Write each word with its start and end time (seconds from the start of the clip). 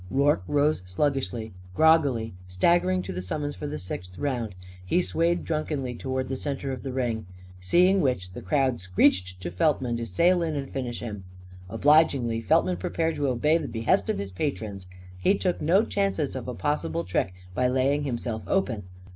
Rorke 0.09 0.41
rose 0.47 0.81
sluggishly, 0.87 1.53
groggily, 1.75 2.33
staggeringly, 2.47 3.03
to 3.03 3.13
the 3.13 3.21
summons 3.21 3.53
for 3.55 3.67
the 3.67 3.77
sixth 3.77 4.17
round. 4.17 4.55
He 4.83 4.99
swayed 4.99 5.43
drunkenly 5.45 5.93
towards 5.93 6.27
the 6.27 6.37
centre 6.37 6.71
of 6.71 6.81
the 6.81 6.91
ring. 6.91 7.27
Seeing 7.59 8.01
which, 8.01 8.31
the 8.31 8.41
crowd 8.41 8.79
screeched 8.79 9.39
to 9.43 9.51
Feltman 9.51 9.97
to 9.97 10.07
sail 10.07 10.41
in 10.41 10.55
and 10.55 10.71
finish 10.71 11.01
him. 11.01 11.23
Obligingly, 11.69 12.41
Feltman 12.41 12.77
prepared 12.77 13.13
to 13.17 13.27
obey 13.27 13.59
the 13.59 13.67
behest 13.67 14.09
of 14.09 14.17
his 14.17 14.31
patrons. 14.31 14.87
He 15.19 15.35
took 15.37 15.61
no 15.61 15.83
chances 15.85 16.35
of 16.35 16.47
a 16.47 16.55
possible 16.55 17.03
trick 17.03 17.35
by 17.53 17.67
laying 17.67 18.01
himself 18.03 18.41
open. 18.47 18.85